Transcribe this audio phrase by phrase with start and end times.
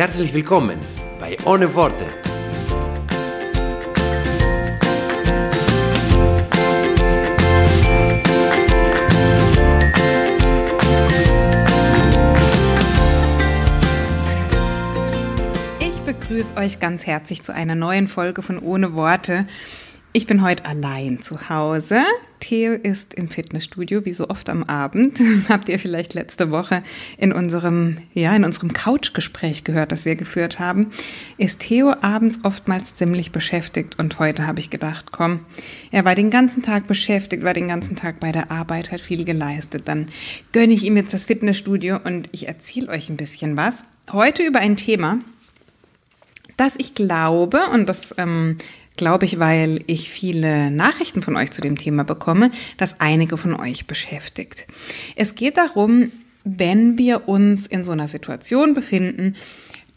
[0.00, 0.78] Herzlich willkommen
[1.20, 2.06] bei Ohne Worte.
[15.80, 19.46] Ich begrüße euch ganz herzlich zu einer neuen Folge von Ohne Worte.
[20.14, 22.00] Ich bin heute allein zu Hause.
[22.40, 25.20] Theo ist im Fitnessstudio, wie so oft am Abend.
[25.48, 26.82] Habt ihr vielleicht letzte Woche
[27.18, 30.90] in unserem, ja, in unserem Couchgespräch gehört, das wir geführt haben.
[31.38, 35.40] Ist Theo abends oftmals ziemlich beschäftigt und heute habe ich gedacht, komm,
[35.92, 39.24] er war den ganzen Tag beschäftigt, war den ganzen Tag bei der Arbeit, hat viel
[39.24, 39.86] geleistet.
[39.86, 40.08] Dann
[40.52, 43.84] gönne ich ihm jetzt das Fitnessstudio und ich erzähle euch ein bisschen was.
[44.10, 45.20] Heute über ein Thema,
[46.56, 48.56] dass ich glaube, und das ähm,
[49.00, 53.58] glaube ich, weil ich viele Nachrichten von euch zu dem Thema bekomme, dass einige von
[53.58, 54.66] euch beschäftigt.
[55.16, 56.12] Es geht darum,
[56.44, 59.36] wenn wir uns in so einer Situation befinden,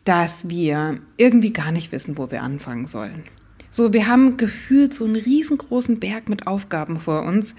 [0.06, 3.24] dass wir irgendwie gar nicht wissen, wo wir anfangen sollen.
[3.70, 7.56] So, wir haben gefühlt so einen riesengroßen Berg mit Aufgaben vor uns.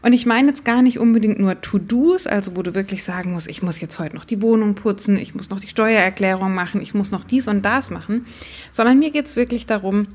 [0.00, 3.48] Und ich meine jetzt gar nicht unbedingt nur To-Dos, also wo du wirklich sagen musst,
[3.48, 6.94] ich muss jetzt heute noch die Wohnung putzen, ich muss noch die Steuererklärung machen, ich
[6.94, 8.24] muss noch dies und das machen,
[8.72, 10.06] sondern mir geht's wirklich darum,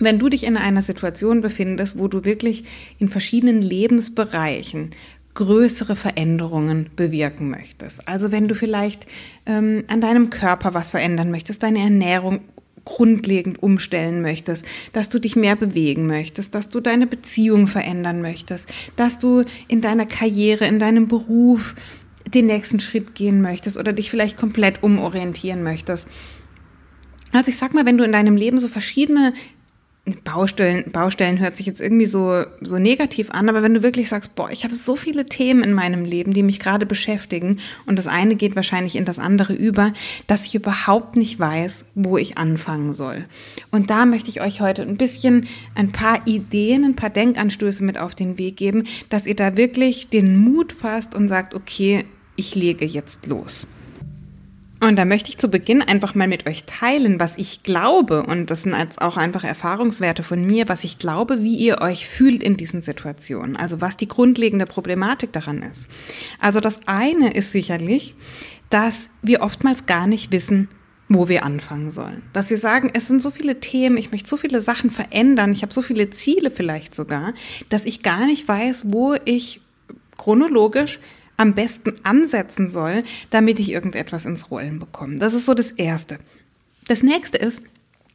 [0.00, 2.64] wenn du dich in einer Situation befindest, wo du wirklich
[2.98, 4.90] in verschiedenen Lebensbereichen
[5.34, 8.08] größere Veränderungen bewirken möchtest.
[8.08, 9.06] Also wenn du vielleicht
[9.46, 12.40] ähm, an deinem Körper was verändern möchtest, deine Ernährung
[12.84, 18.68] grundlegend umstellen möchtest, dass du dich mehr bewegen möchtest, dass du deine Beziehung verändern möchtest,
[18.96, 21.74] dass du in deiner Karriere, in deinem Beruf
[22.26, 26.08] den nächsten Schritt gehen möchtest oder dich vielleicht komplett umorientieren möchtest.
[27.32, 29.34] Also ich sag mal, wenn du in deinem Leben so verschiedene
[30.24, 34.34] Baustellen, Baustellen hört sich jetzt irgendwie so, so negativ an, aber wenn du wirklich sagst,
[34.34, 38.06] boah, ich habe so viele Themen in meinem Leben, die mich gerade beschäftigen und das
[38.06, 39.92] eine geht wahrscheinlich in das andere über,
[40.26, 43.26] dass ich überhaupt nicht weiß, wo ich anfangen soll.
[43.70, 47.98] Und da möchte ich euch heute ein bisschen ein paar Ideen, ein paar Denkanstöße mit
[47.98, 52.04] auf den Weg geben, dass ihr da wirklich den Mut fasst und sagt, okay,
[52.36, 53.68] ich lege jetzt los.
[54.80, 58.50] Und da möchte ich zu Beginn einfach mal mit euch teilen, was ich glaube, und
[58.50, 62.42] das sind jetzt auch einfach Erfahrungswerte von mir, was ich glaube, wie ihr euch fühlt
[62.42, 63.56] in diesen Situationen.
[63.56, 65.86] Also was die grundlegende Problematik daran ist.
[66.40, 68.14] Also das eine ist sicherlich,
[68.70, 70.68] dass wir oftmals gar nicht wissen,
[71.08, 72.22] wo wir anfangen sollen.
[72.32, 75.62] Dass wir sagen, es sind so viele Themen, ich möchte so viele Sachen verändern, ich
[75.62, 77.34] habe so viele Ziele vielleicht sogar,
[77.68, 79.60] dass ich gar nicht weiß, wo ich
[80.16, 81.00] chronologisch
[81.40, 85.16] am besten ansetzen soll, damit ich irgendetwas ins Rollen bekomme.
[85.16, 86.18] Das ist so das Erste.
[86.86, 87.62] Das nächste ist,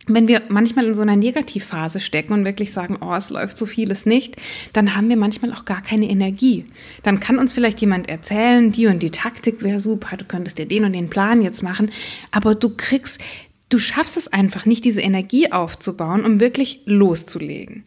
[0.08, 3.66] wenn wir manchmal in so einer Negativphase stecken und wirklich sagen, oh, es läuft so
[3.66, 4.36] vieles nicht,
[4.74, 6.66] dann haben wir manchmal auch gar keine Energie.
[7.02, 10.68] Dann kann uns vielleicht jemand erzählen, die und die Taktik wäre super, du könntest dir
[10.68, 11.92] den und den Plan jetzt machen,
[12.30, 13.20] aber du kriegst,
[13.70, 17.86] du schaffst es einfach nicht, diese Energie aufzubauen, um wirklich loszulegen.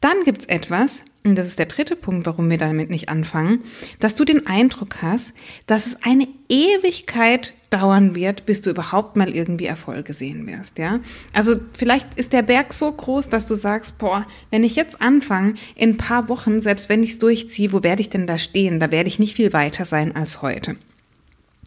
[0.00, 3.64] Dann gibt's etwas, und das ist der dritte Punkt, warum wir damit nicht anfangen,
[3.98, 5.32] dass du den Eindruck hast,
[5.66, 11.00] dass es eine Ewigkeit dauern wird, bis du überhaupt mal irgendwie Erfolge sehen wirst, ja?
[11.32, 15.54] Also vielleicht ist der Berg so groß, dass du sagst, boah, wenn ich jetzt anfange,
[15.74, 18.78] in ein paar Wochen, selbst wenn ich es durchziehe, wo werde ich denn da stehen?
[18.78, 20.76] Da werde ich nicht viel weiter sein als heute.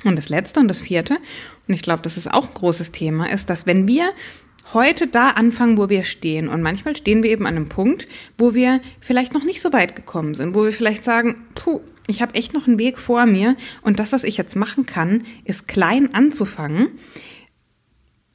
[0.03, 1.17] Und das letzte und das vierte,
[1.67, 4.11] und ich glaube, das ist auch ein großes Thema, ist, dass wenn wir
[4.73, 6.47] heute da anfangen, wo wir stehen.
[6.49, 8.07] Und manchmal stehen wir eben an einem Punkt,
[8.37, 12.21] wo wir vielleicht noch nicht so weit gekommen sind, wo wir vielleicht sagen, puh, ich
[12.21, 15.67] habe echt noch einen Weg vor mir und das, was ich jetzt machen kann, ist
[15.67, 16.99] klein anzufangen.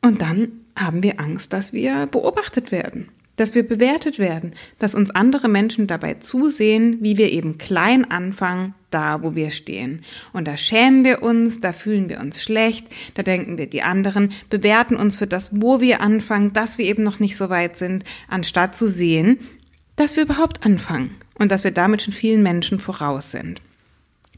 [0.03, 5.11] Und dann haben wir Angst, dass wir beobachtet werden, dass wir bewertet werden, dass uns
[5.11, 10.03] andere Menschen dabei zusehen, wie wir eben klein anfangen, da wo wir stehen.
[10.33, 14.33] Und da schämen wir uns, da fühlen wir uns schlecht, da denken wir, die anderen
[14.51, 18.05] bewerten uns für das, wo wir anfangen, dass wir eben noch nicht so weit sind,
[18.29, 19.39] anstatt zu sehen,
[19.97, 23.63] dass wir überhaupt anfangen und dass wir damit schon vielen Menschen voraus sind.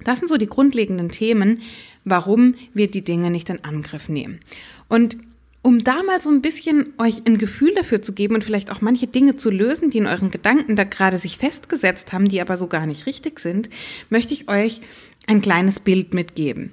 [0.04, 1.62] Das sind so die grundlegenden Themen,
[2.04, 4.40] warum wir die Dinge nicht in Angriff nehmen.
[4.88, 5.16] Und
[5.64, 8.82] um da mal so ein bisschen euch ein Gefühl dafür zu geben und vielleicht auch
[8.82, 12.58] manche Dinge zu lösen, die in euren Gedanken da gerade sich festgesetzt haben, die aber
[12.58, 13.70] so gar nicht richtig sind,
[14.10, 14.82] möchte ich euch
[15.26, 16.72] ein kleines Bild mitgeben.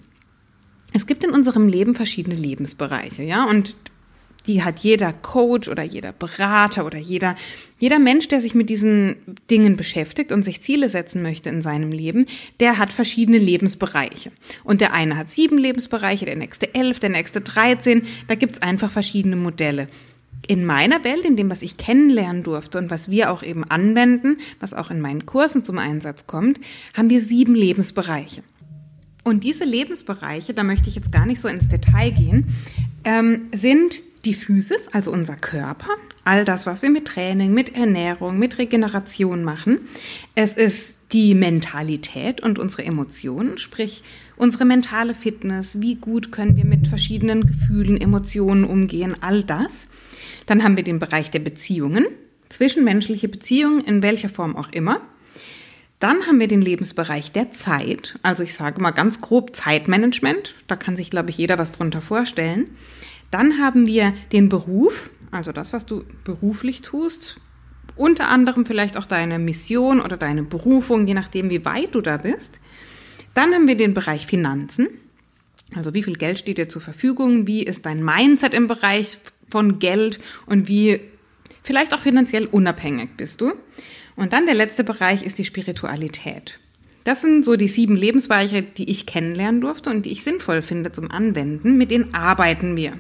[0.92, 3.76] es gibt in unserem Leben verschiedene Lebensbereiche, ja, und
[4.48, 7.36] die hat jeder Coach oder jeder Berater oder jeder,
[7.80, 9.18] jeder Mensch, der sich mit diesen
[9.50, 12.26] Dingen beschäftigt und sich Ziele setzen möchte in seinem Leben,
[12.60, 14.32] der hat verschiedene Lebensbereiche.
[14.64, 18.04] Und der eine hat sieben Lebensbereiche, der nächste elf, der nächste dreizehn.
[18.28, 19.88] Da gibt's einfach verschiedene Modelle.
[20.48, 24.38] In meiner Welt, in dem, was ich kennenlernen durfte und was wir auch eben anwenden,
[24.60, 26.60] was auch in meinen Kursen zum Einsatz kommt,
[26.96, 28.42] haben wir sieben Lebensbereiche.
[29.24, 32.56] Und diese Lebensbereiche, da möchte ich jetzt gar nicht so ins Detail gehen,
[33.04, 35.90] ähm, sind die Physis, also unser Körper,
[36.24, 39.80] all das, was wir mit Training, mit Ernährung, mit Regeneration machen.
[40.36, 44.04] Es ist die Mentalität und unsere Emotionen, sprich
[44.38, 49.88] unsere mentale Fitness, wie gut können wir mit verschiedenen Gefühlen, Emotionen umgehen, all das.
[50.46, 52.06] Dann haben wir den Bereich der Beziehungen,
[52.50, 55.02] zwischenmenschliche Beziehungen, in welcher Form auch immer.
[56.02, 60.76] Dann haben wir den Lebensbereich der Zeit, also ich sage mal ganz grob Zeitmanagement, da
[60.76, 62.72] kann sich, glaube ich, jeder was drunter vorstellen.
[63.30, 67.40] Dann haben wir den Beruf, also das, was du beruflich tust.
[67.96, 72.18] Unter anderem vielleicht auch deine Mission oder deine Berufung, je nachdem, wie weit du da
[72.18, 72.60] bist.
[73.36, 74.88] Dann haben wir den Bereich Finanzen.
[75.76, 77.46] Also wie viel Geld steht dir zur Verfügung?
[77.46, 79.20] Wie ist dein Mindset im Bereich
[79.52, 81.00] von Geld und wie
[81.62, 83.54] vielleicht auch finanziell unabhängig bist du?
[84.22, 86.60] Und dann der letzte Bereich ist die Spiritualität.
[87.06, 90.92] Das sind so die sieben Lebensbereiche, die ich kennenlernen durfte und die ich sinnvoll finde
[90.92, 91.76] zum Anwenden.
[91.76, 93.00] Mit denen arbeiten wir.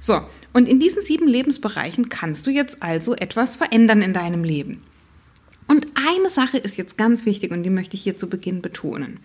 [0.00, 0.22] So,
[0.52, 4.82] und in diesen sieben Lebensbereichen kannst du jetzt also etwas verändern in deinem Leben.
[5.68, 9.20] Und eine Sache ist jetzt ganz wichtig und die möchte ich hier zu Beginn betonen.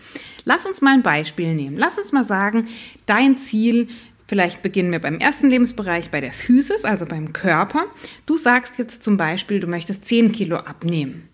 [0.45, 1.75] Lass uns mal ein Beispiel nehmen.
[1.75, 2.67] Lass uns mal sagen,
[3.07, 3.87] dein Ziel,
[4.27, 7.85] vielleicht beginnen wir beim ersten Lebensbereich bei der Physis, also beim Körper.
[8.27, 11.30] Du sagst jetzt zum Beispiel, du möchtest 10 Kilo abnehmen.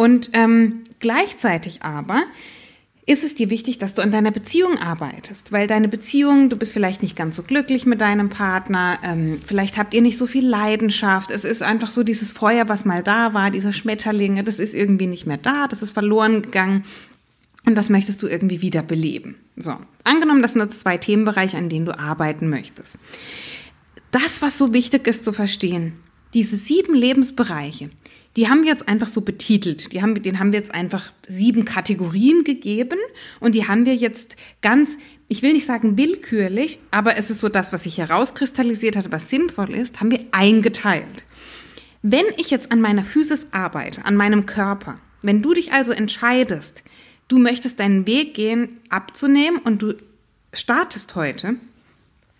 [0.00, 2.22] Und ähm, gleichzeitig aber
[3.04, 6.72] ist es dir wichtig, dass du an deiner Beziehung arbeitest, weil deine Beziehung, du bist
[6.72, 10.48] vielleicht nicht ganz so glücklich mit deinem Partner, ähm, vielleicht habt ihr nicht so viel
[10.48, 14.72] Leidenschaft, es ist einfach so dieses Feuer, was mal da war, dieser Schmetterlinge, das ist
[14.72, 16.84] irgendwie nicht mehr da, das ist verloren gegangen
[17.66, 19.34] und das möchtest du irgendwie wieder beleben.
[19.58, 22.98] So, angenommen, das sind jetzt zwei Themenbereiche, an denen du arbeiten möchtest.
[24.12, 25.92] Das, was so wichtig ist zu verstehen,
[26.32, 27.90] diese sieben Lebensbereiche,
[28.36, 29.92] die haben wir jetzt einfach so betitelt.
[29.92, 32.98] Die haben, den haben wir jetzt einfach sieben Kategorien gegeben
[33.40, 34.96] und die haben wir jetzt ganz,
[35.28, 39.28] ich will nicht sagen willkürlich, aber es ist so das, was sich herauskristallisiert hat, was
[39.30, 41.24] sinnvoll ist, haben wir eingeteilt.
[42.02, 46.82] Wenn ich jetzt an meiner Physis arbeite, an meinem Körper, wenn du dich also entscheidest,
[47.28, 49.96] du möchtest deinen Weg gehen, abzunehmen und du
[50.52, 51.56] startest heute,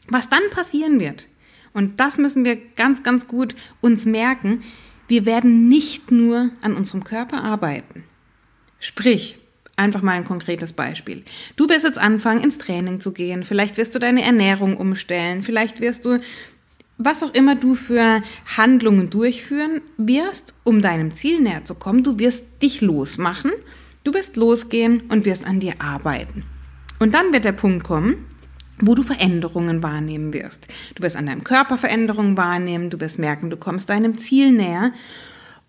[0.09, 1.27] was dann passieren wird,
[1.73, 4.65] und das müssen wir ganz, ganz gut uns merken,
[5.11, 8.05] wir werden nicht nur an unserem Körper arbeiten.
[8.79, 9.37] Sprich,
[9.75, 11.25] einfach mal ein konkretes Beispiel.
[11.57, 13.43] Du wirst jetzt anfangen, ins Training zu gehen.
[13.43, 15.43] Vielleicht wirst du deine Ernährung umstellen.
[15.43, 16.21] Vielleicht wirst du,
[16.97, 18.23] was auch immer du für
[18.57, 22.05] Handlungen durchführen wirst, um deinem Ziel näher zu kommen.
[22.05, 23.51] Du wirst dich losmachen.
[24.05, 26.45] Du wirst losgehen und wirst an dir arbeiten.
[27.01, 28.27] Und dann wird der Punkt kommen,
[28.81, 30.67] wo du Veränderungen wahrnehmen wirst.
[30.95, 34.93] Du wirst an deinem Körper Veränderungen wahrnehmen, du wirst merken, du kommst deinem Ziel näher.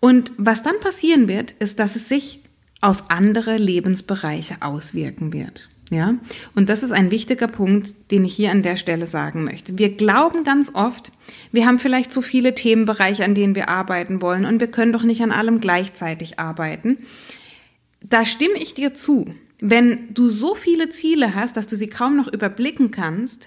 [0.00, 2.40] Und was dann passieren wird, ist, dass es sich
[2.80, 5.68] auf andere Lebensbereiche auswirken wird.
[5.92, 6.14] Ja?
[6.54, 9.78] Und das ist ein wichtiger Punkt, den ich hier an der Stelle sagen möchte.
[9.78, 11.12] Wir glauben ganz oft,
[11.52, 15.02] wir haben vielleicht so viele Themenbereiche, an denen wir arbeiten wollen und wir können doch
[15.02, 16.98] nicht an allem gleichzeitig arbeiten.
[18.00, 19.26] Da stimme ich dir zu.
[19.64, 23.46] Wenn du so viele Ziele hast, dass du sie kaum noch überblicken kannst,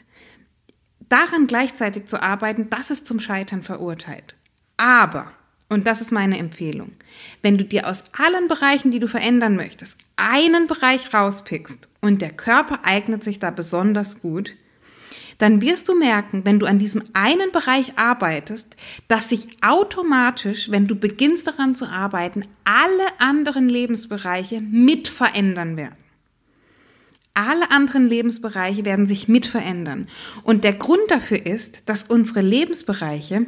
[1.10, 4.38] daran gleichzeitig zu arbeiten, das ist zum Scheitern verurteilt.
[4.78, 5.34] Aber,
[5.68, 6.94] und das ist meine Empfehlung,
[7.42, 12.32] wenn du dir aus allen Bereichen, die du verändern möchtest, einen Bereich rauspickst und der
[12.32, 14.56] Körper eignet sich da besonders gut,
[15.38, 18.78] dann wirst du merken, wenn du an diesem einen Bereich arbeitest,
[19.10, 26.05] dass sich automatisch, wenn du beginnst daran zu arbeiten, alle anderen Lebensbereiche mit verändern werden.
[27.36, 30.08] Alle anderen Lebensbereiche werden sich mit verändern.
[30.44, 33.46] Und der Grund dafür ist, dass unsere Lebensbereiche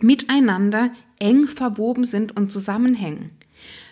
[0.00, 3.30] miteinander eng verwoben sind und zusammenhängen.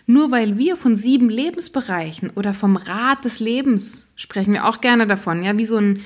[0.06, 5.06] Nur weil wir von sieben Lebensbereichen oder vom Rad des Lebens sprechen wir auch gerne
[5.06, 6.02] davon, ja, wie so ein,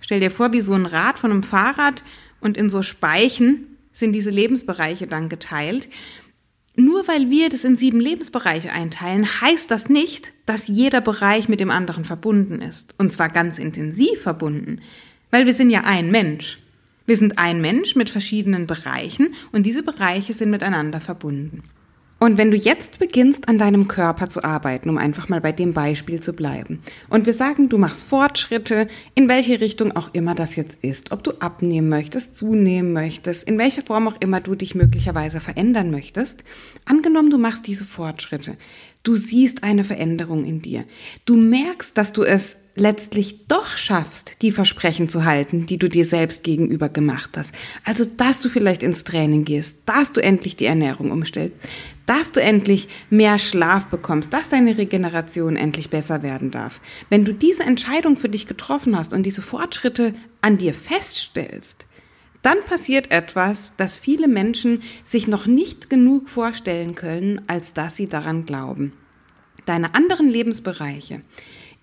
[0.00, 2.04] stell dir vor, wie so ein Rad von einem Fahrrad
[2.40, 5.88] und in so Speichen sind diese Lebensbereiche dann geteilt.
[6.76, 11.60] Nur weil wir das in sieben Lebensbereiche einteilen, heißt das nicht, dass jeder Bereich mit
[11.60, 12.94] dem anderen verbunden ist.
[12.98, 14.80] Und zwar ganz intensiv verbunden.
[15.30, 16.58] Weil wir sind ja ein Mensch.
[17.06, 21.62] Wir sind ein Mensch mit verschiedenen Bereichen und diese Bereiche sind miteinander verbunden.
[22.18, 25.74] Und wenn du jetzt beginnst, an deinem Körper zu arbeiten, um einfach mal bei dem
[25.74, 30.56] Beispiel zu bleiben, und wir sagen, du machst Fortschritte, in welche Richtung auch immer das
[30.56, 34.74] jetzt ist, ob du abnehmen möchtest, zunehmen möchtest, in welcher Form auch immer du dich
[34.74, 36.44] möglicherweise verändern möchtest,
[36.84, 38.56] angenommen, du machst diese Fortschritte,
[39.02, 40.84] du siehst eine Veränderung in dir,
[41.26, 46.04] du merkst, dass du es letztlich doch schaffst, die Versprechen zu halten, die du dir
[46.04, 47.52] selbst gegenüber gemacht hast.
[47.84, 51.56] Also, dass du vielleicht ins Training gehst, dass du endlich die Ernährung umstellst,
[52.06, 56.80] dass du endlich mehr Schlaf bekommst, dass deine Regeneration endlich besser werden darf.
[57.10, 61.86] Wenn du diese Entscheidung für dich getroffen hast und diese Fortschritte an dir feststellst,
[62.42, 68.06] dann passiert etwas, das viele Menschen sich noch nicht genug vorstellen können, als dass sie
[68.06, 68.92] daran glauben.
[69.64, 71.22] Deine anderen Lebensbereiche,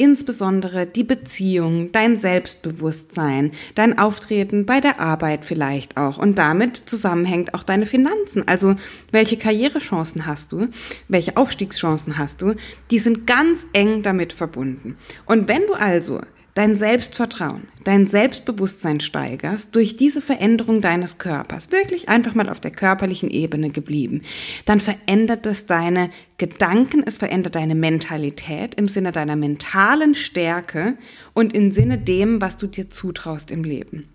[0.02, 7.54] insbesondere die Beziehung, dein Selbstbewusstsein, dein Auftreten bei der Arbeit vielleicht auch und damit zusammenhängt
[7.54, 8.48] auch deine Finanzen.
[8.48, 8.76] Also
[9.12, 10.70] welche Karrierechancen hast du,
[11.08, 12.56] welche Aufstiegschancen hast du,
[12.90, 14.98] die sind ganz eng damit verbunden.
[15.28, 16.22] Und wenn du also
[16.54, 22.72] dein Selbstvertrauen, dein Selbstbewusstsein steigerst durch diese Veränderung deines Körpers, wirklich einfach mal auf der
[22.72, 24.22] körperlichen Ebene geblieben,
[24.66, 30.98] dann verändert es deine Gedanken, es verändert deine Mentalität im Sinne deiner mentalen Stärke
[31.34, 34.10] und im Sinne dem, was du dir zutraust im Leben.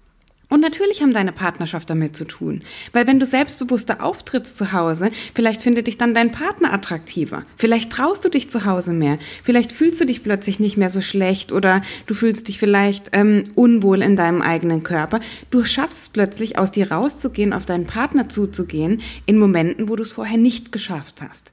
[0.48, 2.62] Und natürlich haben deine Partnerschaft damit zu tun.
[2.92, 7.44] Weil wenn du selbstbewusster auftrittst zu Hause, vielleicht findet dich dann dein Partner attraktiver.
[7.56, 9.18] Vielleicht traust du dich zu Hause mehr.
[9.42, 13.44] Vielleicht fühlst du dich plötzlich nicht mehr so schlecht oder du fühlst dich vielleicht ähm,
[13.56, 15.20] unwohl in deinem eigenen Körper.
[15.50, 20.04] Du schaffst es plötzlich, aus dir rauszugehen, auf deinen Partner zuzugehen, in Momenten, wo du
[20.04, 21.50] es vorher nicht geschafft hast.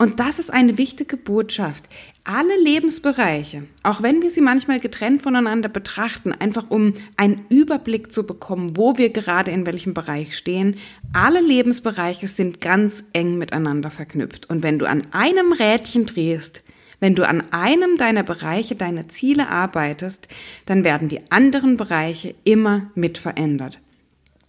[0.00, 1.84] Und das ist eine wichtige Botschaft.
[2.24, 8.26] Alle Lebensbereiche, auch wenn wir sie manchmal getrennt voneinander betrachten, einfach um einen Überblick zu
[8.26, 10.76] bekommen, wo wir gerade in welchem Bereich stehen,
[11.14, 14.50] alle Lebensbereiche sind ganz eng miteinander verknüpft.
[14.50, 16.62] Und wenn du an einem Rädchen drehst,
[17.00, 20.28] wenn du an einem deiner Bereiche deine Ziele arbeitest,
[20.66, 23.80] dann werden die anderen Bereiche immer mit verändert.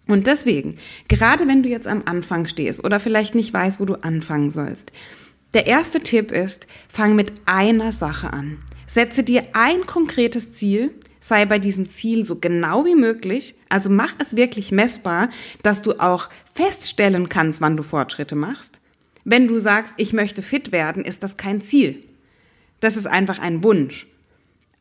[0.07, 3.95] Und deswegen, gerade wenn du jetzt am Anfang stehst oder vielleicht nicht weißt, wo du
[4.03, 4.91] anfangen sollst,
[5.53, 8.59] der erste Tipp ist, fang mit einer Sache an.
[8.87, 14.13] Setze dir ein konkretes Ziel, sei bei diesem Ziel so genau wie möglich, also mach
[14.19, 15.29] es wirklich messbar,
[15.63, 18.79] dass du auch feststellen kannst, wann du Fortschritte machst.
[19.23, 22.03] Wenn du sagst, ich möchte fit werden, ist das kein Ziel.
[22.79, 24.07] Das ist einfach ein Wunsch.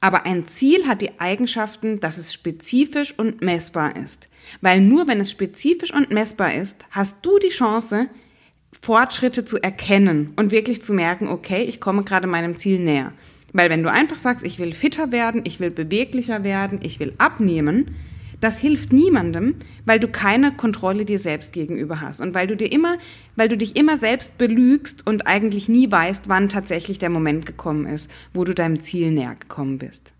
[0.00, 4.28] Aber ein Ziel hat die Eigenschaften, dass es spezifisch und messbar ist.
[4.62, 8.08] Weil nur wenn es spezifisch und messbar ist, hast du die Chance,
[8.82, 13.12] Fortschritte zu erkennen und wirklich zu merken, okay, ich komme gerade meinem Ziel näher.
[13.52, 17.12] Weil wenn du einfach sagst, ich will fitter werden, ich will beweglicher werden, ich will
[17.18, 17.96] abnehmen,
[18.40, 22.72] das hilft niemandem, weil du keine Kontrolle dir selbst gegenüber hast und weil du dir
[22.72, 22.96] immer,
[23.36, 27.86] weil du dich immer selbst belügst und eigentlich nie weißt, wann tatsächlich der Moment gekommen
[27.86, 30.14] ist, wo du deinem Ziel näher gekommen bist.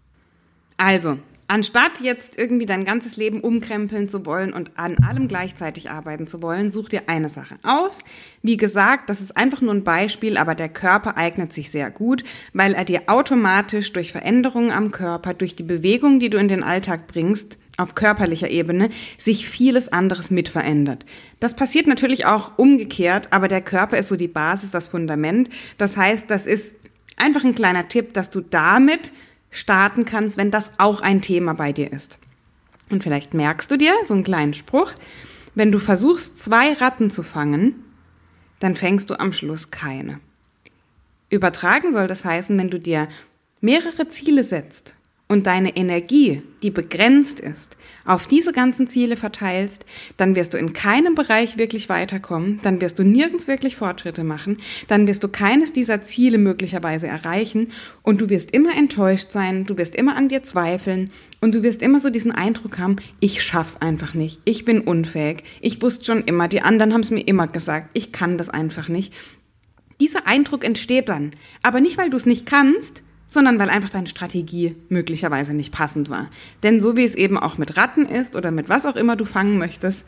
[0.76, 1.18] Also,
[1.50, 6.42] Anstatt jetzt irgendwie dein ganzes Leben umkrempeln zu wollen und an allem gleichzeitig arbeiten zu
[6.42, 7.98] wollen, such dir eine Sache aus.
[8.40, 12.22] Wie gesagt, das ist einfach nur ein Beispiel, aber der Körper eignet sich sehr gut,
[12.52, 16.62] weil er dir automatisch durch Veränderungen am Körper, durch die Bewegung, die du in den
[16.62, 18.88] Alltag bringst, auf körperlicher Ebene
[19.18, 21.04] sich vieles anderes mit verändert.
[21.40, 25.50] Das passiert natürlich auch umgekehrt, aber der Körper ist so die Basis, das Fundament.
[25.78, 26.76] Das heißt, das ist
[27.16, 29.10] einfach ein kleiner Tipp, dass du damit
[29.50, 32.18] starten kannst, wenn das auch ein Thema bei dir ist.
[32.90, 34.92] Und vielleicht merkst du dir so einen kleinen Spruch,
[35.54, 37.84] wenn du versuchst, zwei Ratten zu fangen,
[38.60, 40.20] dann fängst du am Schluss keine.
[41.28, 43.08] Übertragen soll das heißen, wenn du dir
[43.60, 44.94] mehrere Ziele setzt
[45.30, 50.72] und deine Energie, die begrenzt ist, auf diese ganzen Ziele verteilst, dann wirst du in
[50.72, 54.56] keinem Bereich wirklich weiterkommen, dann wirst du nirgends wirklich Fortschritte machen,
[54.88, 57.68] dann wirst du keines dieser Ziele möglicherweise erreichen
[58.02, 61.80] und du wirst immer enttäuscht sein, du wirst immer an dir zweifeln und du wirst
[61.80, 66.24] immer so diesen Eindruck haben, ich schaff's einfach nicht, ich bin unfähig, ich wusste schon
[66.24, 69.14] immer, die anderen haben es mir immer gesagt, ich kann das einfach nicht.
[70.00, 74.08] Dieser Eindruck entsteht dann, aber nicht, weil du es nicht kannst, sondern weil einfach deine
[74.08, 76.28] Strategie möglicherweise nicht passend war.
[76.62, 79.24] Denn so wie es eben auch mit Ratten ist oder mit was auch immer du
[79.24, 80.04] fangen möchtest,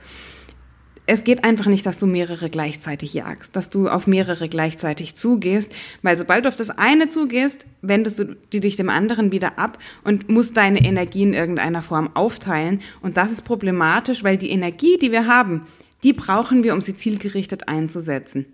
[1.07, 5.73] es geht einfach nicht, dass du mehrere gleichzeitig jagst, dass du auf mehrere gleichzeitig zugehst,
[6.03, 10.29] weil sobald du auf das eine zugehst, wendest du dich dem anderen wieder ab und
[10.29, 12.83] musst deine Energie in irgendeiner Form aufteilen.
[13.01, 15.67] Und das ist problematisch, weil die Energie, die wir haben,
[16.05, 18.47] die brauchen wir, um sie zielgerichtet einzusetzen.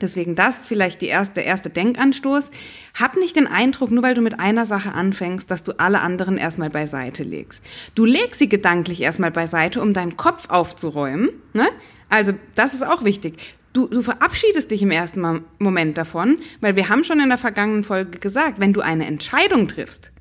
[0.00, 2.50] Deswegen das vielleicht die erste, der erste Denkanstoß.
[2.94, 6.38] Hab nicht den Eindruck, nur weil du mit einer Sache anfängst, dass du alle anderen
[6.38, 7.62] erstmal beiseite legst.
[7.94, 11.30] Du legst sie gedanklich erstmal beiseite, um deinen Kopf aufzuräumen.
[11.52, 11.68] Ne?
[12.08, 13.38] Also das ist auch wichtig.
[13.72, 17.84] du, du verabschiedest dich im ersten Moment davon, weil wir haben schon in der vergangenen
[17.84, 20.12] Folge gesagt, wenn du eine Entscheidung triffst,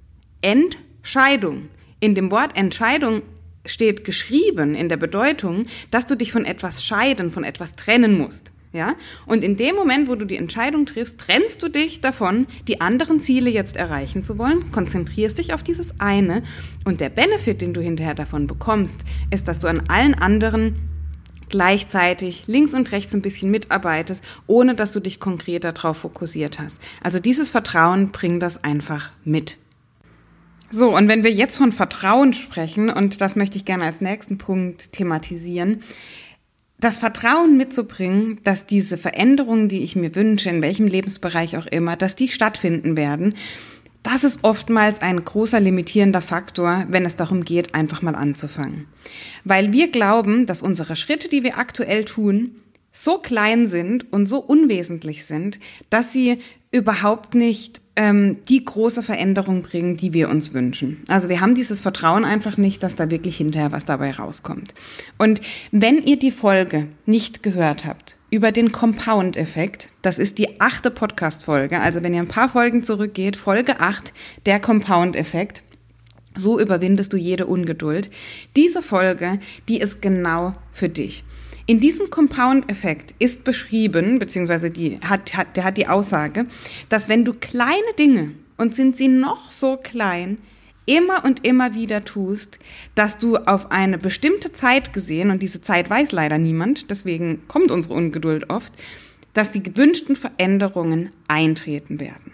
[0.42, 3.22] Entscheidung, in dem Wort Entscheidung
[3.66, 8.52] steht geschrieben in der Bedeutung, dass du dich von etwas scheiden, von etwas trennen musst.
[8.76, 8.96] Ja?
[9.26, 13.22] Und in dem Moment, wo du die Entscheidung triffst, trennst du dich davon, die anderen
[13.22, 16.44] Ziele jetzt erreichen zu wollen, konzentrierst dich auf dieses eine
[16.84, 19.00] und der Benefit, den du hinterher davon bekommst,
[19.32, 20.76] ist, dass du an allen anderen
[21.50, 26.80] gleichzeitig links und rechts ein bisschen mitarbeitest, ohne dass du dich konkret darauf fokussiert hast.
[27.02, 29.58] Also dieses Vertrauen bringt das einfach mit.
[30.72, 34.38] So, und wenn wir jetzt von Vertrauen sprechen, und das möchte ich gerne als nächsten
[34.38, 35.84] Punkt thematisieren,
[36.80, 41.96] das Vertrauen mitzubringen, dass diese Veränderungen, die ich mir wünsche, in welchem Lebensbereich auch immer,
[41.96, 43.36] dass die stattfinden werden,
[44.04, 48.86] das ist oftmals ein großer limitierender Faktor, wenn es darum geht, einfach mal anzufangen.
[49.44, 52.58] Weil wir glauben, dass unsere Schritte, die wir aktuell tun,
[52.92, 56.40] so klein sind und so unwesentlich sind, dass sie
[56.72, 61.04] überhaupt nicht ähm, die große Veränderung bringen, die wir uns wünschen.
[61.08, 64.74] Also wir haben dieses Vertrauen einfach nicht, dass da wirklich hinterher was dabei rauskommt.
[65.18, 70.92] Und wenn ihr die Folge nicht gehört habt über den Compound-Effekt, das ist die achte
[70.92, 74.12] Podcast-Folge, also wenn ihr ein paar Folgen zurückgeht, Folge 8,
[74.46, 75.64] der Compound-Effekt,
[76.36, 78.10] so überwindest du jede Ungeduld.
[78.58, 81.24] Diese Folge, die ist genau für dich.
[81.68, 86.46] In diesem Compound-Effekt ist beschrieben, beziehungsweise die hat, hat, der hat die Aussage,
[86.90, 90.38] dass wenn du kleine Dinge, und sind sie noch so klein,
[90.86, 92.60] immer und immer wieder tust,
[92.94, 97.72] dass du auf eine bestimmte Zeit gesehen, und diese Zeit weiß leider niemand, deswegen kommt
[97.72, 98.74] unsere Ungeduld oft,
[99.34, 102.32] dass die gewünschten Veränderungen eintreten werden.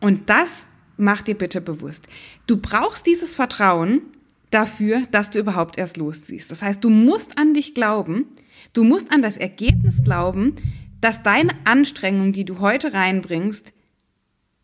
[0.00, 2.06] Und das mach dir bitte bewusst.
[2.46, 4.02] Du brauchst dieses Vertrauen,
[4.50, 6.50] dafür, dass du überhaupt erst losziehst.
[6.50, 8.26] Das heißt, du musst an dich glauben,
[8.72, 10.56] du musst an das Ergebnis glauben,
[11.00, 13.72] dass deine Anstrengungen, die du heute reinbringst,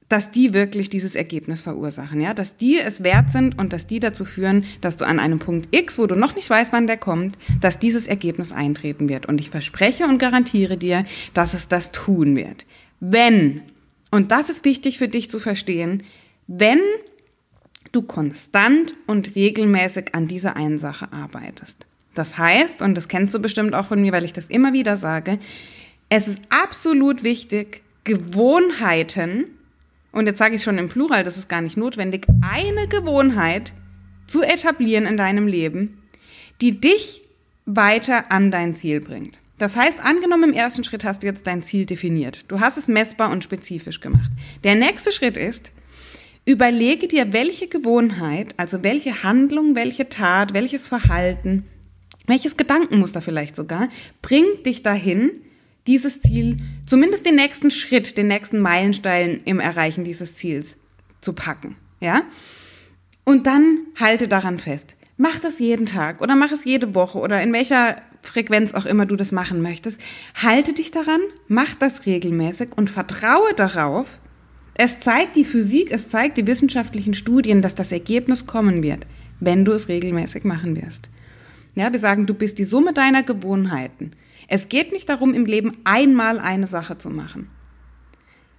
[0.09, 3.99] dass die wirklich dieses Ergebnis verursachen, ja, dass die es wert sind und dass die
[3.99, 6.97] dazu führen, dass du an einem Punkt X, wo du noch nicht weißt, wann der
[6.97, 9.27] kommt, dass dieses Ergebnis eintreten wird.
[9.27, 12.67] Und ich verspreche und garantiere dir, dass es das tun wird.
[13.01, 13.63] Wenn,
[14.13, 16.05] und das ist wichtig für dich zu verstehen,
[16.47, 16.81] wenn
[17.93, 21.87] du konstant und regelmäßig an dieser einen Sache arbeitest.
[22.15, 24.97] Das heißt, und das kennst du bestimmt auch von mir, weil ich das immer wieder
[24.97, 25.39] sage,
[26.09, 29.47] es ist absolut wichtig, Gewohnheiten,
[30.13, 33.73] und jetzt sage ich schon im Plural, das ist gar nicht notwendig, eine Gewohnheit
[34.27, 36.03] zu etablieren in deinem Leben,
[36.61, 37.23] die dich
[37.67, 39.39] weiter an dein Ziel bringt.
[39.59, 42.45] Das heißt, angenommen im ersten Schritt hast du jetzt dein Ziel definiert.
[42.49, 44.31] Du hast es messbar und spezifisch gemacht.
[44.65, 45.73] Der nächste Schritt ist,
[46.49, 51.65] Überlege dir, welche Gewohnheit, also welche Handlung, welche Tat, welches Verhalten,
[52.29, 53.89] welches Gedankenmuster vielleicht sogar,
[54.23, 55.33] bringt dich dahin,
[55.89, 60.77] dieses Ziel, zumindest den nächsten Schritt, den nächsten Meilenstein im Erreichen dieses Ziels
[61.21, 61.77] zu packen.
[62.01, 62.23] Ja?
[63.25, 64.95] Und dann halte daran fest.
[65.17, 69.07] Mach das jeden Tag oder mach es jede Woche oder in welcher Frequenz auch immer
[69.07, 70.01] du das machen möchtest.
[70.41, 74.07] Halte dich daran, mach das regelmäßig und vertraue darauf,
[74.79, 79.07] es zeigt die Physik, es zeigt die wissenschaftlichen Studien, dass das Ergebnis kommen wird,
[79.41, 81.09] wenn du es regelmäßig machen wirst.
[81.75, 84.13] Ja, wir sagen, du bist die Summe deiner Gewohnheiten.
[84.49, 87.49] Es geht nicht darum, im Leben einmal eine Sache zu machen.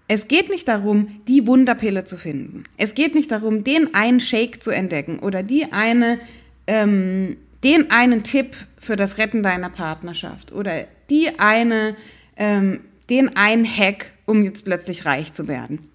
[0.08, 2.64] Es geht nicht darum, die Wunderpille zu finden.
[2.78, 6.20] Es geht nicht darum, den einen Shake zu entdecken oder die eine,
[6.66, 11.96] ähm, den einen Tipp für das Retten deiner Partnerschaft oder die eine,
[12.38, 15.90] ähm, den einen Hack, um jetzt plötzlich reich zu werden.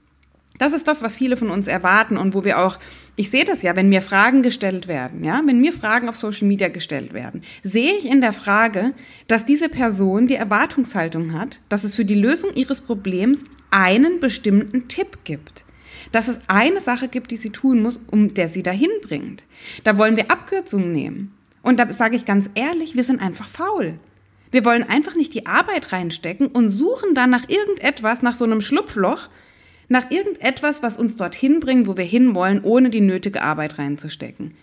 [0.58, 2.78] Das ist das, was viele von uns erwarten und wo wir auch,
[3.16, 6.46] ich sehe das ja, wenn mir Fragen gestellt werden, ja, wenn mir Fragen auf Social
[6.46, 8.92] Media gestellt werden, sehe ich in der Frage,
[9.28, 14.88] dass diese Person die Erwartungshaltung hat, dass es für die Lösung ihres Problems einen bestimmten
[14.88, 15.64] Tipp gibt.
[16.10, 19.44] Dass es eine Sache gibt, die sie tun muss, um der sie dahin bringt.
[19.84, 21.34] Da wollen wir Abkürzungen nehmen.
[21.62, 23.98] Und da sage ich ganz ehrlich, wir sind einfach faul.
[24.50, 28.60] Wir wollen einfach nicht die Arbeit reinstecken und suchen dann nach irgendetwas, nach so einem
[28.60, 29.28] Schlupfloch,
[29.92, 34.54] nach irgendetwas, was uns dorthin bringt, wo wir hinwollen, ohne die nötige Arbeit reinzustecken.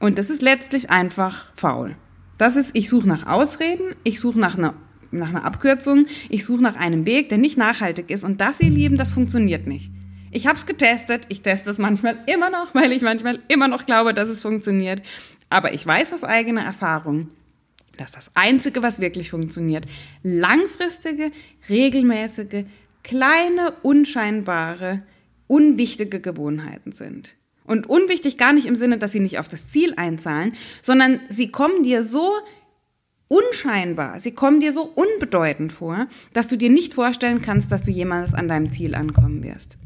[0.00, 1.94] Und das ist letztlich einfach faul.
[2.36, 4.74] Das ist, ich suche nach Ausreden, ich suche nach einer,
[5.12, 8.24] nach einer Abkürzung, ich suche nach einem Weg, der nicht nachhaltig ist.
[8.24, 9.88] Und das, ihr Lieben, das funktioniert nicht.
[10.32, 13.86] Ich habe es getestet, ich teste es manchmal immer noch, weil ich manchmal immer noch
[13.86, 15.00] glaube, dass es funktioniert.
[15.48, 17.28] Aber ich weiß aus eigener Erfahrung,
[17.96, 19.86] dass das Einzige, was wirklich funktioniert,
[20.24, 21.30] langfristige,
[21.68, 22.64] regelmäßige,
[23.06, 25.02] kleine, unscheinbare,
[25.46, 27.34] unwichtige Gewohnheiten sind.
[27.64, 31.52] Und unwichtig gar nicht im Sinne, dass sie nicht auf das Ziel einzahlen, sondern sie
[31.52, 32.32] kommen dir so
[33.28, 37.92] unscheinbar, sie kommen dir so unbedeutend vor, dass du dir nicht vorstellen kannst, dass du
[37.92, 39.78] jemals an deinem Ziel ankommen wirst.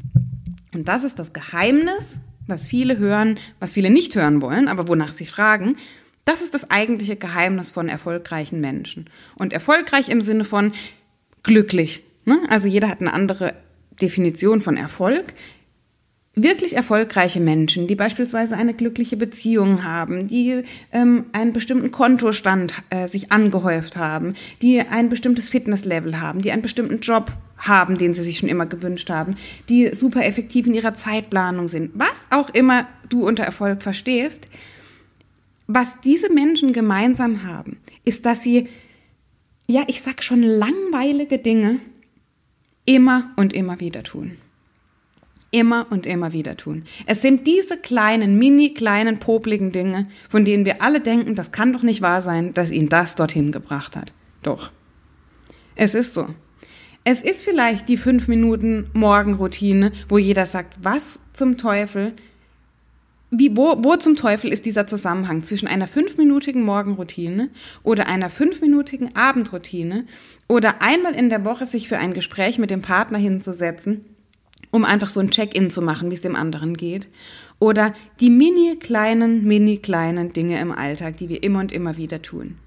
[0.73, 5.11] Und das ist das Geheimnis, was viele hören, was viele nicht hören wollen, aber wonach
[5.11, 5.77] sie fragen.
[6.25, 9.09] Das ist das eigentliche Geheimnis von erfolgreichen Menschen.
[9.37, 10.73] Und erfolgreich im Sinne von
[11.43, 12.03] glücklich.
[12.25, 12.39] Ne?
[12.49, 13.53] Also jeder hat eine andere
[14.01, 15.33] Definition von Erfolg
[16.33, 23.07] wirklich erfolgreiche Menschen, die beispielsweise eine glückliche Beziehung haben, die ähm, einen bestimmten Kontostand äh,
[23.07, 28.23] sich angehäuft haben, die ein bestimmtes Fitnesslevel haben, die einen bestimmten Job haben, den sie
[28.23, 29.35] sich schon immer gewünscht haben,
[29.67, 34.47] die super effektiv in ihrer Zeitplanung sind, was auch immer du unter Erfolg verstehst,
[35.67, 38.69] was diese Menschen gemeinsam haben, ist, dass sie,
[39.67, 41.79] ja, ich sag schon langweilige Dinge
[42.91, 44.37] immer und immer wieder tun
[45.51, 46.83] immer und immer wieder tun.
[47.05, 51.73] Es sind diese kleinen, mini kleinen, popligen Dinge, von denen wir alle denken, das kann
[51.73, 54.13] doch nicht wahr sein, dass ihn das dorthin gebracht hat.
[54.41, 54.71] Doch.
[55.75, 56.27] Es ist so.
[57.03, 62.13] Es ist vielleicht die fünf Minuten Morgenroutine, wo jeder sagt, was zum Teufel,
[63.31, 67.49] wie, wo, wo zum Teufel ist dieser Zusammenhang zwischen einer fünfminütigen Morgenroutine
[67.81, 70.05] oder einer fünfminütigen Abendroutine
[70.47, 74.05] oder einmal in der Woche sich für ein Gespräch mit dem Partner hinzusetzen
[74.71, 77.07] um einfach so ein Check-in zu machen, wie es dem anderen geht.
[77.59, 82.21] Oder die mini kleinen, mini kleinen Dinge im Alltag, die wir immer und immer wieder
[82.21, 82.57] tun.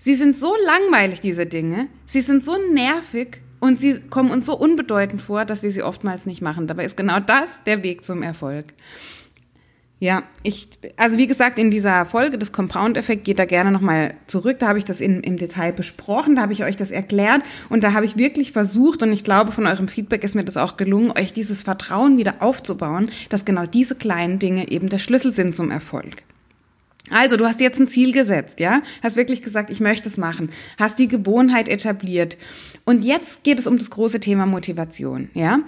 [0.00, 1.88] Sie sind so langweilig, diese Dinge.
[2.06, 6.26] Sie sind so nervig und sie kommen uns so unbedeutend vor, dass wir sie oftmals
[6.26, 6.66] nicht machen.
[6.66, 8.66] Dabei ist genau das der Weg zum Erfolg.
[10.04, 14.58] Ja, ich, also wie gesagt, in dieser Folge des Compound-Effekt geht da gerne nochmal zurück.
[14.58, 17.40] Da habe ich das in, im Detail besprochen, da habe ich euch das erklärt
[17.70, 20.58] und da habe ich wirklich versucht und ich glaube, von eurem Feedback ist mir das
[20.58, 25.32] auch gelungen, euch dieses Vertrauen wieder aufzubauen, dass genau diese kleinen Dinge eben der Schlüssel
[25.32, 26.22] sind zum Erfolg.
[27.08, 28.82] Also, du hast jetzt ein Ziel gesetzt, ja?
[29.02, 30.50] Hast wirklich gesagt, ich möchte es machen.
[30.78, 32.36] Hast die Gewohnheit etabliert.
[32.84, 35.60] Und jetzt geht es um das große Thema Motivation, ja?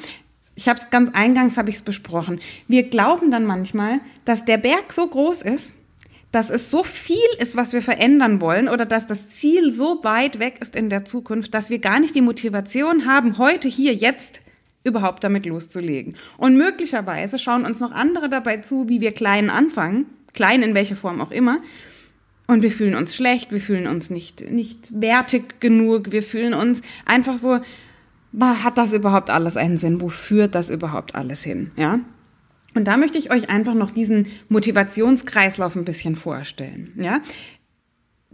[0.56, 2.40] Ich habe es ganz eingangs habe ich es besprochen.
[2.66, 5.72] Wir glauben dann manchmal, dass der Berg so groß ist,
[6.32, 10.38] dass es so viel ist, was wir verändern wollen oder dass das Ziel so weit
[10.38, 14.40] weg ist in der Zukunft, dass wir gar nicht die Motivation haben, heute, hier, jetzt
[14.82, 16.16] überhaupt damit loszulegen.
[16.36, 20.96] Und möglicherweise schauen uns noch andere dabei zu, wie wir klein anfangen, klein in welcher
[20.96, 21.60] Form auch immer,
[22.46, 26.82] und wir fühlen uns schlecht, wir fühlen uns nicht, nicht wertig genug, wir fühlen uns
[27.04, 27.58] einfach so,
[28.40, 30.00] hat das überhaupt alles einen Sinn?
[30.00, 31.70] Wo führt das überhaupt alles hin?
[31.76, 32.00] Ja?
[32.74, 36.92] Und da möchte ich euch einfach noch diesen Motivationskreislauf ein bisschen vorstellen.
[36.96, 37.22] Ja?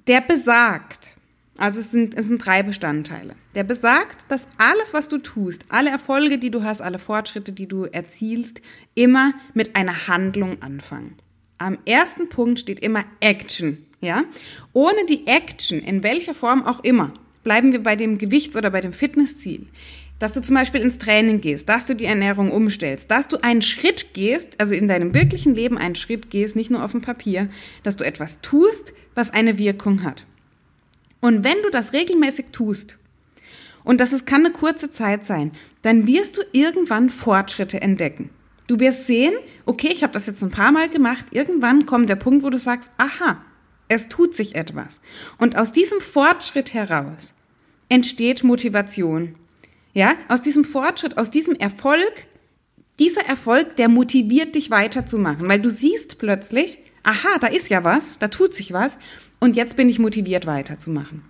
[0.09, 1.17] Der besagt,
[1.57, 3.37] also es sind, es sind drei Bestandteile.
[3.55, 7.69] Der besagt, dass alles, was du tust, alle Erfolge, die du hast, alle Fortschritte, die
[7.69, 8.61] du erzielst,
[8.95, 11.17] immer mit einer Handlung anfangen.
[11.59, 13.87] Am ersten Punkt steht immer Action.
[14.01, 14.25] Ja?
[14.73, 17.13] Ohne die Action, in welcher Form auch immer,
[17.43, 19.67] bleiben wir bei dem Gewichts- oder bei dem Fitnessziel,
[20.19, 23.63] dass du zum Beispiel ins Training gehst, dass du die Ernährung umstellst, dass du einen
[23.63, 27.49] Schritt gehst, also in deinem wirklichen Leben einen Schritt gehst, nicht nur auf dem Papier,
[27.83, 30.25] dass du etwas tust, was eine Wirkung hat.
[31.21, 32.99] Und wenn du das regelmäßig tust,
[33.85, 35.53] und das ist, kann eine kurze Zeit sein,
[35.83, 38.31] dann wirst du irgendwann Fortschritte entdecken.
[38.69, 39.35] Du wirst sehen,
[39.67, 42.59] okay, ich habe das jetzt ein paar Mal gemacht, irgendwann kommt der Punkt, wo du
[42.59, 43.45] sagst, aha,
[43.93, 45.01] es tut sich etwas.
[45.39, 47.35] Und aus diesem Fortschritt heraus
[47.89, 49.35] entsteht Motivation.
[49.93, 52.27] Ja, aus diesem Fortschritt, aus diesem Erfolg,
[52.99, 58.19] dieser Erfolg, der motiviert dich weiterzumachen, weil du siehst plötzlich, aha, da ist ja was,
[58.19, 58.97] da tut sich was
[59.41, 61.23] und jetzt bin ich motiviert weiterzumachen.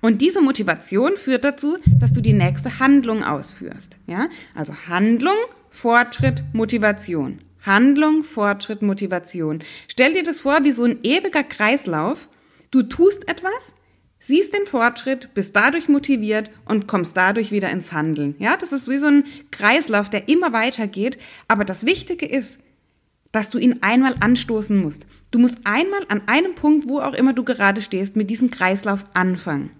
[0.00, 3.98] Und diese Motivation führt dazu, dass du die nächste Handlung ausführst.
[4.06, 4.30] Ja?
[4.54, 5.36] Also Handlung,
[5.68, 7.40] Fortschritt, Motivation.
[7.62, 9.62] Handlung, Fortschritt, Motivation.
[9.88, 12.28] Stell dir das vor wie so ein ewiger Kreislauf.
[12.70, 13.74] Du tust etwas,
[14.18, 18.34] siehst den Fortschritt, bist dadurch motiviert und kommst dadurch wieder ins Handeln.
[18.38, 21.18] Ja, das ist wie so ein Kreislauf, der immer weitergeht.
[21.48, 22.58] Aber das Wichtige ist,
[23.32, 25.06] dass du ihn einmal anstoßen musst.
[25.30, 29.04] Du musst einmal an einem Punkt, wo auch immer du gerade stehst, mit diesem Kreislauf
[29.14, 29.70] anfangen.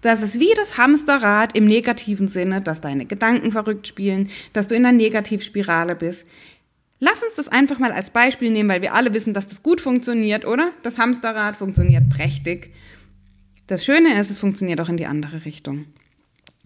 [0.00, 4.76] Das ist wie das Hamsterrad im negativen Sinne, dass deine Gedanken verrückt spielen, dass du
[4.76, 6.26] in einer Negativspirale bist.
[7.00, 9.80] Lass uns das einfach mal als Beispiel nehmen, weil wir alle wissen, dass das gut
[9.80, 10.72] funktioniert, oder?
[10.82, 12.72] Das Hamsterrad funktioniert prächtig.
[13.68, 15.86] Das Schöne ist, es funktioniert auch in die andere Richtung.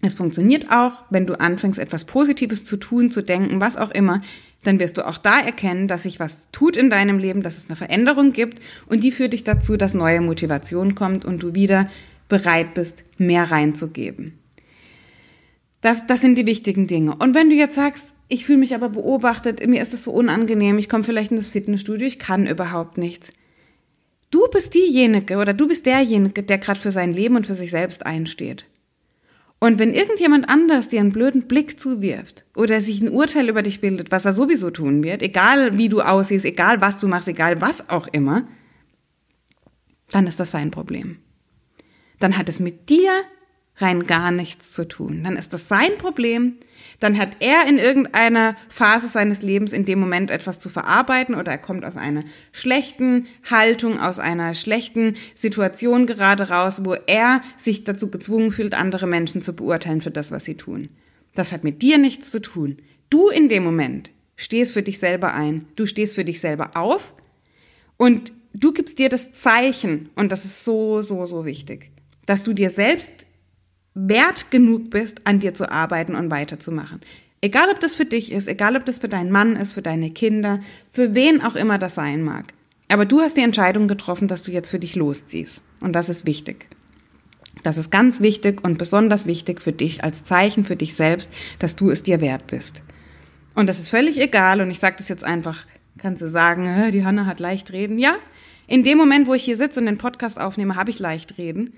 [0.01, 4.21] Es funktioniert auch, wenn du anfängst, etwas Positives zu tun, zu denken, was auch immer,
[4.63, 7.67] dann wirst du auch da erkennen, dass sich was tut in deinem Leben, dass es
[7.67, 11.89] eine Veränderung gibt und die führt dich dazu, dass neue Motivation kommt und du wieder
[12.27, 14.39] bereit bist, mehr reinzugeben.
[15.81, 17.15] Das, das sind die wichtigen Dinge.
[17.15, 20.79] Und wenn du jetzt sagst, ich fühle mich aber beobachtet, mir ist das so unangenehm,
[20.79, 23.31] ich komme vielleicht in das Fitnessstudio, ich kann überhaupt nichts.
[24.31, 27.69] Du bist diejenige oder du bist derjenige, der gerade für sein Leben und für sich
[27.69, 28.65] selbst einsteht.
[29.59, 33.79] Und wenn irgendjemand anders dir einen blöden Blick zuwirft oder sich ein Urteil über dich
[33.79, 37.61] bildet, was er sowieso tun wird, egal wie du aussiehst, egal was du machst, egal
[37.61, 38.47] was auch immer,
[40.09, 41.19] dann ist das sein Problem.
[42.19, 43.11] Dann hat es mit dir
[43.77, 45.23] rein gar nichts zu tun.
[45.23, 46.57] Dann ist das sein Problem.
[46.99, 51.51] Dann hat er in irgendeiner Phase seines Lebens in dem Moment etwas zu verarbeiten oder
[51.51, 57.83] er kommt aus einer schlechten Haltung, aus einer schlechten Situation gerade raus, wo er sich
[57.83, 60.89] dazu gezwungen fühlt, andere Menschen zu beurteilen für das, was sie tun.
[61.35, 62.77] Das hat mit dir nichts zu tun.
[63.09, 65.67] Du in dem Moment stehst für dich selber ein.
[65.75, 67.13] Du stehst für dich selber auf
[67.97, 71.91] und du gibst dir das Zeichen und das ist so, so, so wichtig,
[72.25, 73.11] dass du dir selbst
[73.95, 77.01] wert genug bist, an dir zu arbeiten und weiterzumachen.
[77.41, 80.11] Egal, ob das für dich ist, egal, ob das für deinen Mann ist, für deine
[80.11, 82.45] Kinder, für wen auch immer das sein mag.
[82.87, 85.61] Aber du hast die Entscheidung getroffen, dass du jetzt für dich losziehst.
[85.81, 86.67] Und das ist wichtig.
[87.61, 91.29] Das ist ganz wichtig und besonders wichtig für dich als Zeichen für dich selbst,
[91.59, 92.81] dass du es dir wert bist.
[93.55, 94.61] Und das ist völlig egal.
[94.61, 95.65] Und ich sage das jetzt einfach,
[95.97, 97.99] kannst du sagen, die Hanna hat leicht reden.
[97.99, 98.15] Ja,
[98.67, 101.73] in dem Moment, wo ich hier sitze und den Podcast aufnehme, habe ich leicht reden.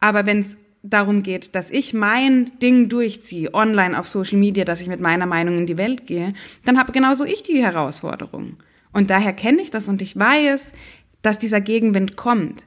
[0.00, 4.80] Aber wenn es darum geht, dass ich mein Ding durchziehe, online auf Social Media, dass
[4.80, 6.32] ich mit meiner Meinung in die Welt gehe,
[6.64, 8.56] dann habe genauso ich die Herausforderung.
[8.92, 10.72] Und daher kenne ich das und ich weiß,
[11.22, 12.62] dass dieser Gegenwind kommt.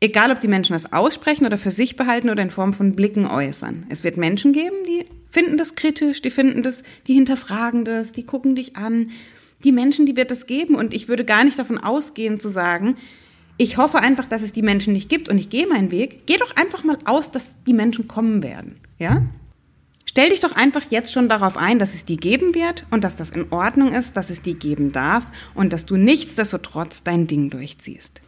[0.00, 3.26] Egal, ob die Menschen das aussprechen oder für sich behalten oder in Form von Blicken
[3.26, 3.86] äußern.
[3.88, 8.26] Es wird Menschen geben, die finden das kritisch, die finden das, die hinterfragen das, die
[8.26, 9.10] gucken dich an.
[9.62, 12.96] Die Menschen, die wird es geben und ich würde gar nicht davon ausgehen zu sagen,
[13.62, 16.26] ich hoffe einfach, dass es die Menschen nicht gibt und ich gehe meinen Weg.
[16.26, 18.80] Geh doch einfach mal aus, dass die Menschen kommen werden.
[18.98, 19.22] Ja?
[20.04, 23.14] Stell dich doch einfach jetzt schon darauf ein, dass es die geben wird und dass
[23.14, 27.50] das in Ordnung ist, dass es die geben darf und dass du nichtsdestotrotz dein Ding
[27.50, 28.20] durchziehst.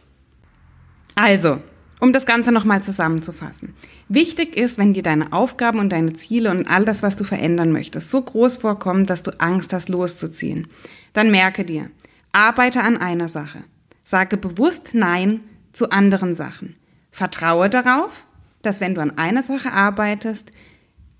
[1.15, 1.59] Also,
[1.99, 3.73] um das Ganze nochmal zusammenzufassen.
[4.07, 7.73] Wichtig ist, wenn dir deine Aufgaben und deine Ziele und all das, was du verändern
[7.73, 10.67] möchtest, so groß vorkommen, dass du Angst hast, loszuziehen,
[11.11, 11.89] dann merke dir,
[12.31, 13.65] arbeite an einer Sache.
[14.05, 15.41] Sage bewusst Nein
[15.73, 16.75] zu anderen Sachen.
[17.11, 18.25] Vertraue darauf,
[18.61, 20.51] dass wenn du an einer Sache arbeitest,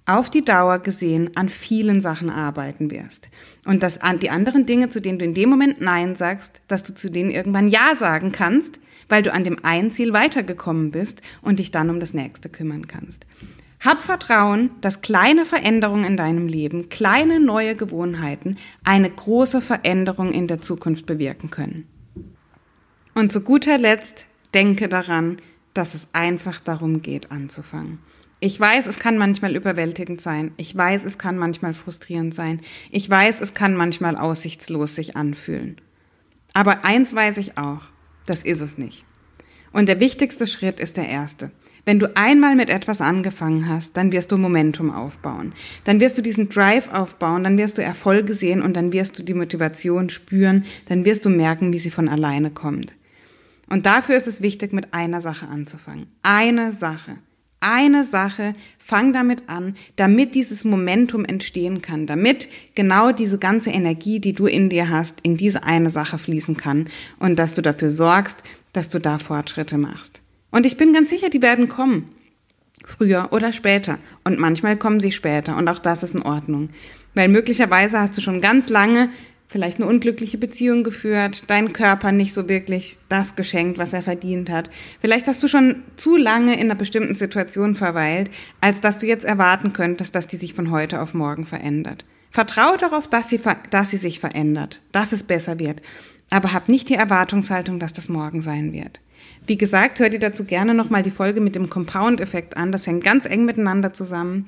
[0.06, 3.30] auf die Dauer gesehen an vielen Sachen arbeiten wirst.
[3.66, 6.84] Und dass an die anderen Dinge, zu denen du in dem Moment Nein sagst, dass
[6.84, 11.24] du zu denen irgendwann Ja sagen kannst, weil du an dem einen Ziel weitergekommen bist
[11.42, 13.26] und dich dann um das nächste kümmern kannst.
[13.80, 20.48] Hab Vertrauen, dass kleine Veränderungen in deinem Leben, kleine neue Gewohnheiten eine große Veränderung in
[20.48, 21.88] der Zukunft bewirken können.
[23.18, 25.38] Und zu guter Letzt denke daran,
[25.74, 28.00] dass es einfach darum geht, anzufangen.
[28.42, 30.52] Ich weiß, es kann manchmal überwältigend sein.
[30.58, 32.60] Ich weiß, es kann manchmal frustrierend sein.
[32.92, 35.78] Ich weiß, es kann manchmal aussichtslos sich anfühlen.
[36.54, 37.84] Aber eins weiß ich auch,
[38.26, 39.06] das ist es nicht.
[39.72, 41.52] Und der wichtigste Schritt ist der erste.
[41.86, 45.54] Wenn du einmal mit etwas angefangen hast, dann wirst du Momentum aufbauen.
[45.86, 49.24] Dann wirst du diesen Drive aufbauen, dann wirst du Erfolge sehen und dann wirst du
[49.24, 52.94] die Motivation spüren, dann wirst du merken, wie sie von alleine kommt.
[53.68, 56.08] Und dafür ist es wichtig, mit einer Sache anzufangen.
[56.24, 57.18] Eine Sache.
[57.62, 64.20] Eine Sache, fang damit an, damit dieses Momentum entstehen kann, damit genau diese ganze Energie,
[64.20, 67.90] die du in dir hast, in diese eine Sache fließen kann und dass du dafür
[67.90, 68.38] sorgst,
[68.74, 70.22] dass du da Fortschritte machst.
[70.52, 72.10] Und ich bin ganz sicher, die werden kommen.
[72.86, 73.98] Früher oder später.
[74.24, 75.58] Und manchmal kommen sie später.
[75.58, 76.70] Und auch das ist in Ordnung.
[77.16, 79.10] Weil möglicherweise hast du schon ganz lange
[79.48, 84.50] vielleicht eine unglückliche Beziehung geführt, deinen Körper nicht so wirklich das geschenkt, was er verdient
[84.50, 84.70] hat.
[85.00, 88.30] Vielleicht hast du schon zu lange in einer bestimmten Situation verweilt,
[88.62, 92.06] als dass du jetzt erwarten könntest, dass die sich von heute auf morgen verändert.
[92.32, 95.82] Vertraue darauf, dass sie, dass sie sich verändert, dass es besser wird.
[96.32, 99.00] Aber hab nicht die Erwartungshaltung, dass das morgen sein wird.
[99.48, 102.72] Wie gesagt, hör dir dazu gerne nochmal die Folge mit dem Compound-Effekt an.
[102.72, 104.48] Das hängt ganz eng miteinander zusammen.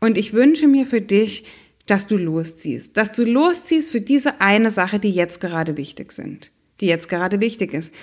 [0.00, 1.44] Und ich wünsche mir für dich,
[1.86, 2.96] dass du losziehst.
[2.96, 6.50] Dass du losziehst für diese eine Sache, die jetzt gerade wichtig sind.
[6.80, 7.94] Die jetzt gerade wichtig ist.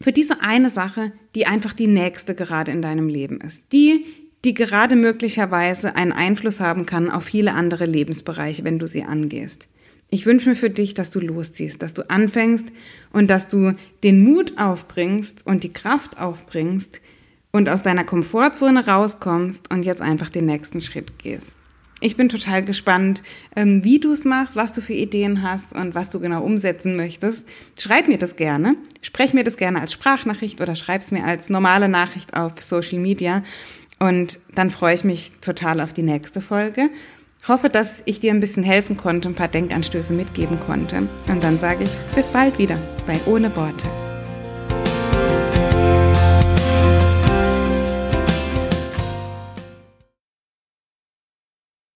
[0.00, 3.62] Für diese eine Sache, die einfach die nächste gerade in deinem Leben ist.
[3.72, 4.04] Die,
[4.44, 9.68] die gerade möglicherweise einen Einfluss haben kann auf viele andere Lebensbereiche, wenn du sie angehst.
[10.08, 12.66] Ich wünsche mir für dich, dass du losziehst, dass du anfängst
[13.12, 17.00] und dass du den Mut aufbringst und die Kraft aufbringst
[17.50, 21.55] und aus deiner Komfortzone rauskommst und jetzt einfach den nächsten Schritt gehst.
[22.00, 23.22] Ich bin total gespannt,
[23.54, 26.94] ähm, wie du es machst, was du für Ideen hast und was du genau umsetzen
[26.94, 27.48] möchtest.
[27.78, 28.76] Schreib mir das gerne.
[29.00, 32.98] Sprech mir das gerne als Sprachnachricht oder schreib es mir als normale Nachricht auf Social
[32.98, 33.42] Media.
[33.98, 36.90] Und dann freue ich mich total auf die nächste Folge.
[37.48, 41.08] Hoffe, dass ich dir ein bisschen helfen konnte, ein paar Denkanstöße mitgeben konnte.
[41.28, 44.05] Und dann sage ich bis bald wieder bei Ohne Worte.